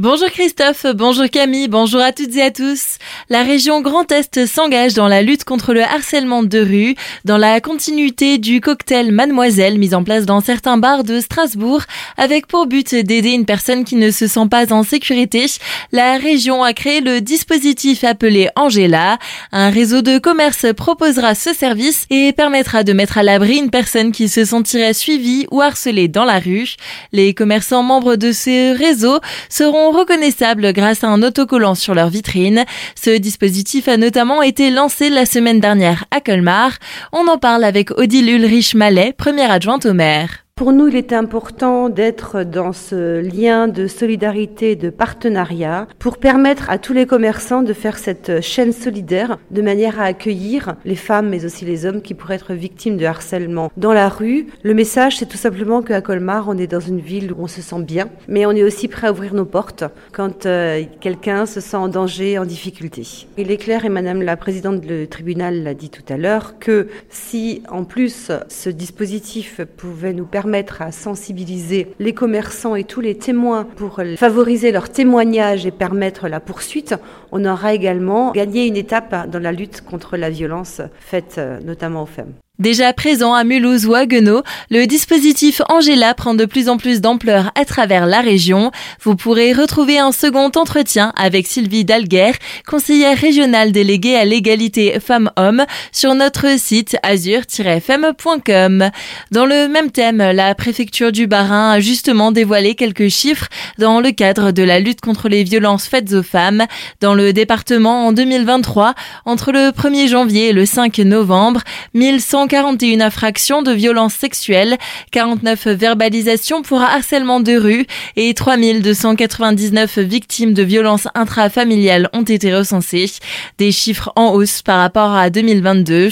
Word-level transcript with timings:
Bonjour 0.00 0.28
Christophe, 0.28 0.86
bonjour 0.94 1.28
Camille, 1.28 1.66
bonjour 1.66 2.00
à 2.00 2.12
toutes 2.12 2.36
et 2.36 2.42
à 2.42 2.52
tous. 2.52 2.98
La 3.30 3.42
région 3.42 3.80
Grand 3.80 4.12
Est 4.12 4.46
s'engage 4.46 4.94
dans 4.94 5.08
la 5.08 5.22
lutte 5.22 5.42
contre 5.42 5.74
le 5.74 5.82
harcèlement 5.82 6.44
de 6.44 6.60
rue, 6.60 6.94
dans 7.24 7.36
la 7.36 7.60
continuité 7.60 8.38
du 8.38 8.60
cocktail 8.60 9.10
Mademoiselle 9.10 9.76
mis 9.76 9.96
en 9.96 10.04
place 10.04 10.24
dans 10.24 10.40
certains 10.40 10.78
bars 10.78 11.02
de 11.02 11.18
Strasbourg, 11.18 11.82
avec 12.16 12.46
pour 12.46 12.68
but 12.68 12.94
d'aider 12.94 13.30
une 13.30 13.44
personne 13.44 13.84
qui 13.84 13.96
ne 13.96 14.12
se 14.12 14.28
sent 14.28 14.46
pas 14.48 14.72
en 14.72 14.84
sécurité. 14.84 15.46
La 15.90 16.16
région 16.16 16.62
a 16.62 16.74
créé 16.74 17.00
le 17.00 17.20
dispositif 17.20 18.04
appelé 18.04 18.50
Angela. 18.54 19.18
Un 19.50 19.70
réseau 19.70 20.00
de 20.00 20.18
commerce 20.18 20.66
proposera 20.76 21.34
ce 21.34 21.52
service 21.52 22.06
et 22.08 22.32
permettra 22.32 22.84
de 22.84 22.92
mettre 22.92 23.18
à 23.18 23.24
l'abri 23.24 23.56
une 23.56 23.70
personne 23.70 24.12
qui 24.12 24.28
se 24.28 24.44
sentirait 24.44 24.94
suivie 24.94 25.48
ou 25.50 25.60
harcelée 25.60 26.06
dans 26.06 26.24
la 26.24 26.38
rue. 26.38 26.76
Les 27.10 27.34
commerçants 27.34 27.82
membres 27.82 28.14
de 28.14 28.30
ce 28.30 28.78
réseau 28.78 29.18
seront 29.48 29.87
reconnaissables 29.92 30.72
grâce 30.72 31.04
à 31.04 31.08
un 31.08 31.22
autocollant 31.22 31.74
sur 31.74 31.94
leur 31.94 32.08
vitrine. 32.08 32.64
Ce 32.94 33.10
dispositif 33.10 33.88
a 33.88 33.96
notamment 33.96 34.42
été 34.42 34.70
lancé 34.70 35.10
la 35.10 35.26
semaine 35.26 35.60
dernière 35.60 36.04
à 36.10 36.20
Colmar. 36.20 36.72
On 37.12 37.28
en 37.28 37.38
parle 37.38 37.64
avec 37.64 37.90
Odile 37.92 38.30
Ulrich 38.30 38.74
Mallet, 38.74 39.14
première 39.16 39.50
adjointe 39.50 39.86
au 39.86 39.94
maire. 39.94 40.47
Pour 40.58 40.72
nous, 40.72 40.88
il 40.88 40.96
est 40.96 41.12
important 41.12 41.88
d'être 41.88 42.42
dans 42.42 42.72
ce 42.72 43.20
lien 43.20 43.68
de 43.68 43.86
solidarité, 43.86 44.74
de 44.74 44.90
partenariat, 44.90 45.86
pour 46.00 46.18
permettre 46.18 46.68
à 46.68 46.78
tous 46.78 46.92
les 46.92 47.06
commerçants 47.06 47.62
de 47.62 47.72
faire 47.72 47.96
cette 47.96 48.40
chaîne 48.40 48.72
solidaire 48.72 49.38
de 49.52 49.62
manière 49.62 50.00
à 50.00 50.06
accueillir 50.06 50.74
les 50.84 50.96
femmes, 50.96 51.28
mais 51.28 51.44
aussi 51.44 51.64
les 51.64 51.86
hommes 51.86 52.02
qui 52.02 52.12
pourraient 52.12 52.34
être 52.34 52.54
victimes 52.54 52.96
de 52.96 53.04
harcèlement 53.04 53.70
dans 53.76 53.92
la 53.92 54.08
rue. 54.08 54.48
Le 54.64 54.74
message, 54.74 55.18
c'est 55.18 55.28
tout 55.28 55.36
simplement 55.36 55.80
qu'à 55.80 56.00
Colmar, 56.00 56.48
on 56.48 56.58
est 56.58 56.66
dans 56.66 56.80
une 56.80 56.98
ville 56.98 57.32
où 57.32 57.44
on 57.44 57.46
se 57.46 57.62
sent 57.62 57.82
bien, 57.82 58.08
mais 58.26 58.44
on 58.44 58.50
est 58.50 58.64
aussi 58.64 58.88
prêt 58.88 59.06
à 59.06 59.12
ouvrir 59.12 59.34
nos 59.34 59.44
portes 59.44 59.84
quand 60.10 60.44
euh, 60.44 60.82
quelqu'un 61.00 61.46
se 61.46 61.60
sent 61.60 61.76
en 61.76 61.86
danger, 61.86 62.36
en 62.36 62.44
difficulté. 62.44 63.06
Il 63.36 63.52
est 63.52 63.58
clair, 63.58 63.84
et 63.84 63.90
Madame 63.90 64.22
la 64.22 64.36
Présidente 64.36 64.80
du 64.80 65.06
tribunal 65.06 65.62
l'a 65.62 65.74
dit 65.74 65.90
tout 65.90 66.02
à 66.08 66.16
l'heure, 66.16 66.58
que 66.58 66.88
si 67.10 67.62
en 67.70 67.84
plus 67.84 68.32
ce 68.48 68.70
dispositif 68.70 69.60
pouvait 69.76 70.12
nous 70.12 70.26
permettre 70.26 70.47
permettre 70.48 70.80
à 70.80 70.92
sensibiliser 70.92 71.88
les 71.98 72.14
commerçants 72.14 72.74
et 72.74 72.84
tous 72.84 73.02
les 73.02 73.18
témoins 73.18 73.64
pour 73.76 74.00
favoriser 74.16 74.72
leur 74.72 74.88
témoignage 74.88 75.66
et 75.66 75.70
permettre 75.70 76.26
la 76.26 76.40
poursuite, 76.40 76.94
on 77.32 77.44
aura 77.44 77.74
également 77.74 78.32
gagné 78.32 78.66
une 78.66 78.78
étape 78.78 79.28
dans 79.28 79.40
la 79.40 79.52
lutte 79.52 79.82
contre 79.82 80.16
la 80.16 80.30
violence 80.30 80.80
faite 81.00 81.34
euh, 81.36 81.60
notamment 81.60 82.04
aux 82.04 82.06
femmes. 82.06 82.32
Déjà 82.58 82.92
présent 82.92 83.34
à 83.34 83.44
Mulhouse 83.44 83.86
ou 83.86 83.94
à 83.94 84.04
Guenot, 84.04 84.42
le 84.68 84.86
dispositif 84.86 85.62
Angela 85.68 86.12
prend 86.14 86.34
de 86.34 86.44
plus 86.44 86.68
en 86.68 86.76
plus 86.76 87.00
d'ampleur 87.00 87.52
à 87.54 87.64
travers 87.64 88.04
la 88.04 88.20
région. 88.20 88.72
Vous 89.00 89.14
pourrez 89.14 89.52
retrouver 89.52 90.00
un 90.00 90.10
second 90.10 90.50
entretien 90.56 91.12
avec 91.16 91.46
Sylvie 91.46 91.84
Dalguer, 91.84 92.32
conseillère 92.66 93.16
régionale 93.16 93.70
déléguée 93.70 94.16
à 94.16 94.24
l'égalité 94.24 94.98
femmes-hommes, 94.98 95.66
sur 95.92 96.16
notre 96.16 96.58
site 96.58 96.96
azur-fm.com. 97.04 98.90
Dans 99.30 99.46
le 99.46 99.68
même 99.68 99.92
thème, 99.92 100.18
la 100.18 100.52
préfecture 100.56 101.12
du 101.12 101.28
Bas-Rhin 101.28 101.70
a 101.70 101.78
justement 101.78 102.32
dévoilé 102.32 102.74
quelques 102.74 103.06
chiffres 103.06 103.46
dans 103.78 104.00
le 104.00 104.10
cadre 104.10 104.50
de 104.50 104.64
la 104.64 104.80
lutte 104.80 105.00
contre 105.00 105.28
les 105.28 105.44
violences 105.44 105.86
faites 105.86 106.12
aux 106.12 106.24
femmes. 106.24 106.66
Dans 107.00 107.14
le 107.14 107.32
département 107.32 108.08
en 108.08 108.12
2023, 108.12 108.94
entre 109.26 109.52
le 109.52 109.70
1er 109.70 110.08
janvier 110.08 110.48
et 110.48 110.52
le 110.52 110.66
5 110.66 110.98
novembre, 110.98 111.60
1100 111.94 112.47
41 112.48 113.00
infractions 113.00 113.62
de 113.62 113.72
violences 113.72 114.14
sexuelles, 114.14 114.76
49 115.12 115.68
verbalisations 115.68 116.62
pour 116.62 116.80
harcèlement 116.80 117.40
de 117.40 117.56
rue 117.56 117.86
et 118.16 118.34
3299 118.34 119.98
victimes 119.98 120.54
de 120.54 120.62
violences 120.62 121.08
intrafamiliales 121.14 122.08
ont 122.12 122.22
été 122.22 122.54
recensées. 122.54 123.10
Des 123.58 123.70
chiffres 123.70 124.12
en 124.16 124.32
hausse 124.32 124.62
par 124.62 124.80
rapport 124.80 125.14
à 125.14 125.30
2022. 125.30 126.08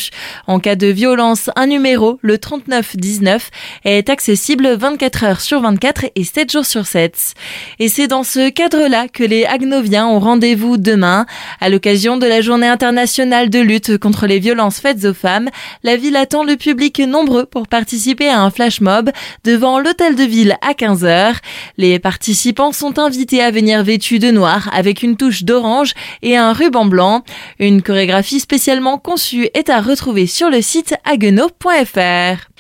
En 0.47 0.61
cas 0.61 0.77
de 0.77 0.87
violence, 0.87 1.51
un 1.57 1.67
numéro, 1.67 2.19
le 2.23 2.39
3919, 2.39 3.51
est 3.85 4.11
accessible 4.11 4.74
24 4.77 5.24
heures 5.24 5.41
sur 5.41 5.61
24 5.63 6.07
et 6.14 6.24
7 6.24 6.53
jours 6.53 6.67
sur 6.67 6.86
7. 6.86 7.35
Et 7.79 7.89
c'est 7.89 8.08
dans 8.08 8.23
ce 8.23 8.51
cadre-là 8.51 9.08
que 9.08 9.24
les 9.24 9.45
Agnoviens 9.45 10.07
ont 10.07 10.20
rendez-vous 10.20 10.77
demain. 10.77 11.24
À 11.61 11.68
l'occasion 11.68 12.17
de 12.18 12.27
la 12.27 12.41
journée 12.41 12.68
internationale 12.68 13.48
de 13.48 13.61
lutte 13.61 13.97
contre 13.98 14.27
les 14.27 14.39
violences 14.39 14.80
faites 14.80 15.05
aux 15.05 15.14
femmes, 15.14 15.48
la 15.83 15.97
ville 15.97 16.17
a 16.17 16.26
attend 16.27 16.42
le 16.42 16.57
public 16.57 16.98
nombreux 16.98 17.47
pour 17.47 17.69
participer 17.69 18.29
à 18.29 18.41
un 18.41 18.51
flash 18.51 18.81
mob 18.81 19.13
devant 19.45 19.79
l'hôtel 19.79 20.17
de 20.17 20.25
ville 20.25 20.57
à 20.61 20.73
15h. 20.73 21.37
Les 21.77 22.01
participants 22.01 22.73
sont 22.73 22.98
invités 22.98 23.41
à 23.41 23.53
venir 23.53 23.85
vêtus 23.85 24.19
de 24.19 24.33
noir 24.33 24.69
avec 24.73 25.05
une 25.05 25.17
touche 25.17 25.45
d'orange 25.45 25.95
et 26.23 26.36
un 26.36 26.53
ruban 26.53 26.85
blanc. 26.85 27.23
Une 27.61 27.81
chorégraphie 27.81 28.41
spécialement 28.41 28.98
conçue 28.98 29.48
est 29.55 29.70
à 29.70 29.81
retrouver 29.81 30.27
sur 30.27 30.51
le 30.51 30.63
site 30.63 30.97
aguenot.fr. 31.05 32.51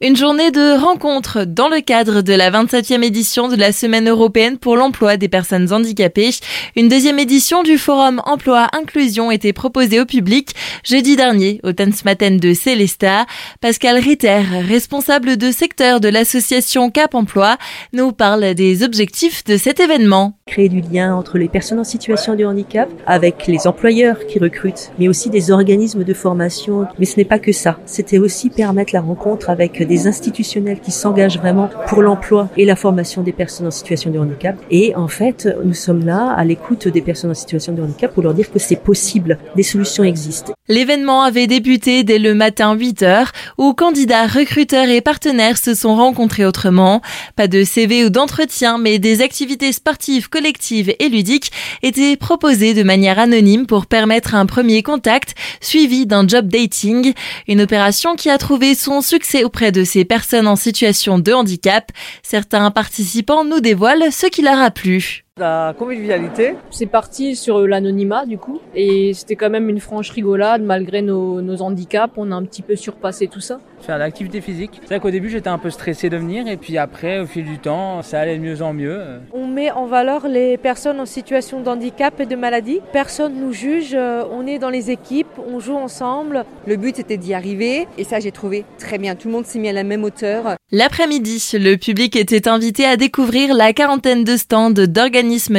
Une 0.00 0.16
journée 0.16 0.50
de 0.50 0.78
rencontres 0.78 1.44
dans 1.44 1.68
le 1.68 1.80
cadre 1.80 2.20
de 2.20 2.32
la 2.32 2.50
27e 2.50 3.02
édition 3.04 3.48
de 3.48 3.54
la 3.54 3.72
Semaine 3.72 4.08
européenne 4.08 4.58
pour 4.58 4.76
l'emploi 4.76 5.16
des 5.16 5.28
personnes 5.28 5.72
handicapées. 5.72 6.30
Une 6.76 6.88
deuxième 6.88 7.20
édition 7.20 7.62
du 7.62 7.78
Forum 7.78 8.20
Emploi 8.26 8.66
Inclusion 8.72 9.30
était 9.30 9.52
proposée 9.52 10.00
au 10.00 10.04
public 10.04 10.50
jeudi 10.84 11.16
dernier 11.16 11.60
au 11.62 11.72
Tanzmatten 11.72 12.38
de 12.38 12.54
Célesta. 12.54 13.24
Pascal 13.60 13.98
Ritter, 13.98 14.42
responsable 14.68 15.36
de 15.36 15.52
secteur 15.52 16.00
de 16.00 16.08
l'association 16.08 16.90
Cap 16.90 17.14
Emploi, 17.14 17.56
nous 17.92 18.12
parle 18.12 18.54
des 18.54 18.82
objectifs 18.82 19.44
de 19.44 19.56
cet 19.56 19.78
événement. 19.80 20.36
Créer 20.46 20.68
du 20.68 20.80
lien 20.80 21.14
entre 21.14 21.38
les 21.38 21.48
personnes 21.48 21.78
en 21.78 21.84
situation 21.84 22.34
de 22.34 22.44
handicap 22.44 22.90
avec 23.06 23.46
les 23.46 23.66
employeurs 23.66 24.26
qui 24.26 24.38
recrutent, 24.38 24.90
mais 24.98 25.08
aussi 25.08 25.30
des 25.30 25.50
organismes 25.50 26.04
de 26.04 26.14
formation. 26.14 26.86
Mais 26.98 27.06
ce 27.06 27.16
n'est 27.16 27.24
pas 27.24 27.38
que 27.38 27.52
ça. 27.52 27.78
C'était 27.86 28.18
aussi 28.18 28.50
permettre 28.50 28.92
la 28.92 29.00
rencontre 29.00 29.50
avec 29.54 29.82
des 29.82 30.06
institutionnels 30.06 30.80
qui 30.80 30.90
s'engagent 30.90 31.38
vraiment 31.38 31.70
pour 31.86 32.02
l'emploi 32.02 32.48
et 32.56 32.64
la 32.64 32.76
formation 32.76 33.22
des 33.22 33.32
personnes 33.32 33.66
en 33.68 33.70
situation 33.70 34.10
de 34.10 34.18
handicap. 34.18 34.56
Et 34.70 34.94
en 34.96 35.08
fait, 35.08 35.48
nous 35.64 35.74
sommes 35.74 36.04
là 36.04 36.34
à 36.36 36.44
l'écoute 36.44 36.88
des 36.88 37.00
personnes 37.00 37.30
en 37.30 37.34
situation 37.34 37.72
de 37.72 37.82
handicap 37.82 38.12
pour 38.12 38.22
leur 38.22 38.34
dire 38.34 38.50
que 38.50 38.58
c'est 38.58 38.76
possible, 38.76 39.38
des 39.56 39.62
solutions 39.62 40.04
existent. 40.04 40.52
L'événement 40.66 41.22
avait 41.22 41.46
débuté 41.46 42.04
dès 42.04 42.18
le 42.18 42.34
matin 42.34 42.74
8 42.74 43.02
heures 43.02 43.32
où 43.58 43.74
candidats, 43.74 44.26
recruteurs 44.26 44.88
et 44.88 45.02
partenaires 45.02 45.58
se 45.58 45.74
sont 45.74 45.94
rencontrés 45.94 46.46
autrement. 46.46 47.02
Pas 47.36 47.48
de 47.48 47.64
CV 47.64 48.04
ou 48.06 48.08
d'entretien, 48.08 48.78
mais 48.78 48.98
des 48.98 49.20
activités 49.20 49.72
sportives, 49.72 50.30
collectives 50.30 50.94
et 50.98 51.08
ludiques 51.10 51.52
étaient 51.82 52.16
proposées 52.16 52.72
de 52.72 52.82
manière 52.82 53.18
anonyme 53.18 53.66
pour 53.66 53.84
permettre 53.84 54.34
un 54.34 54.46
premier 54.46 54.82
contact 54.82 55.34
suivi 55.60 56.06
d'un 56.06 56.26
job 56.26 56.48
dating. 56.48 57.12
Une 57.46 57.60
opération 57.60 58.16
qui 58.16 58.30
a 58.30 58.38
trouvé 58.38 58.74
son 58.74 59.02
succès 59.02 59.33
auprès 59.42 59.72
de 59.72 59.82
ces 59.82 60.04
personnes 60.04 60.46
en 60.46 60.54
situation 60.54 61.18
de 61.18 61.32
handicap. 61.32 61.90
Certains 62.22 62.70
participants 62.70 63.44
nous 63.44 63.60
dévoilent 63.60 64.12
ce 64.12 64.26
qui 64.26 64.42
leur 64.42 64.60
a 64.60 64.70
plu. 64.70 65.23
La 65.36 65.74
convivialité. 65.76 66.54
C'est 66.70 66.86
parti 66.86 67.34
sur 67.34 67.66
l'anonymat 67.66 68.24
du 68.24 68.38
coup 68.38 68.60
et 68.72 69.12
c'était 69.14 69.34
quand 69.34 69.50
même 69.50 69.68
une 69.68 69.80
franche 69.80 70.10
rigolade 70.10 70.62
malgré 70.62 71.02
nos, 71.02 71.40
nos 71.40 71.60
handicaps. 71.60 72.14
On 72.16 72.30
a 72.30 72.36
un 72.36 72.44
petit 72.44 72.62
peu 72.62 72.76
surpassé 72.76 73.26
tout 73.26 73.40
ça 73.40 73.58
faire 73.84 73.96
de 73.96 74.00
l'activité 74.00 74.40
physique. 74.40 74.80
C'est 74.80 74.88
vrai 74.88 75.00
qu'au 75.00 75.10
début 75.10 75.30
j'étais 75.30 75.48
un 75.48 75.58
peu 75.58 75.70
stressé 75.70 76.10
de 76.10 76.16
venir 76.16 76.48
et 76.48 76.56
puis 76.56 76.78
après 76.78 77.20
au 77.20 77.26
fil 77.26 77.44
du 77.44 77.58
temps 77.58 78.02
ça 78.02 78.20
allait 78.20 78.38
de 78.38 78.42
mieux 78.42 78.62
en 78.62 78.72
mieux. 78.72 79.00
On 79.32 79.46
met 79.46 79.70
en 79.70 79.86
valeur 79.86 80.26
les 80.26 80.56
personnes 80.56 81.00
en 81.00 81.06
situation 81.06 81.60
de 81.60 81.68
handicap 81.68 82.18
et 82.18 82.26
de 82.26 82.36
maladie. 82.36 82.80
Personne 82.92 83.34
nous 83.38 83.52
juge, 83.52 83.94
euh, 83.94 84.24
on 84.32 84.46
est 84.46 84.58
dans 84.58 84.70
les 84.70 84.90
équipes, 84.90 85.28
on 85.46 85.60
joue 85.60 85.76
ensemble. 85.76 86.44
Le 86.66 86.76
but 86.76 86.98
était 86.98 87.16
d'y 87.16 87.34
arriver 87.34 87.86
et 87.98 88.04
ça 88.04 88.20
j'ai 88.20 88.32
trouvé 88.32 88.64
très 88.78 88.98
bien. 88.98 89.14
Tout 89.14 89.28
le 89.28 89.34
monde 89.34 89.46
s'est 89.46 89.58
mis 89.58 89.68
à 89.68 89.72
la 89.72 89.84
même 89.84 90.04
hauteur. 90.04 90.56
L'après-midi, 90.72 91.50
le 91.54 91.76
public 91.76 92.16
était 92.16 92.48
invité 92.48 92.84
à 92.84 92.96
découvrir 92.96 93.54
la 93.54 93.72
quarantaine 93.72 94.24
de 94.24 94.36
stands 94.36 94.70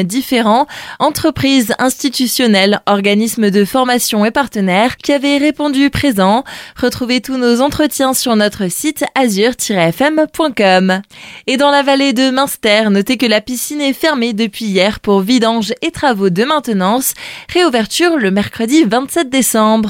différents, 0.04 0.68
entreprises 1.00 1.74
institutionnelles, 1.80 2.82
organismes 2.86 3.50
de 3.52 3.66
formation 3.66 4.26
et 4.26 4.32
partenaires 4.32 4.98
qui 4.98 5.12
avaient 5.12 5.38
répondu 5.38 5.90
présents. 5.90 6.44
Retrouvez 6.80 7.22
tous 7.22 7.38
nos 7.38 7.62
entretiens 7.62 8.14
sur 8.14 8.36
notre 8.36 8.70
site 8.70 9.04
azur-fm.com. 9.16 11.02
Et 11.48 11.58
dans 11.58 11.72
la 11.72 11.84
vallée 11.84 12.14
de 12.14 12.30
Münster, 12.32 12.90
notez 12.90 13.18
que 13.18 13.26
la 13.26 13.42
piscine 13.42 13.82
est 13.82 13.94
fermée 13.94 14.34
depuis 14.34 14.66
hier 14.66 15.00
pour 15.00 15.22
vidange 15.22 15.74
et 15.82 15.92
travaux 15.92 16.30
de 16.30 16.44
maintenance. 16.44 17.14
Réouverture 17.54 18.18
le 18.18 18.32
mercredi 18.32 18.84
27 18.84 19.30
décembre. 19.30 19.76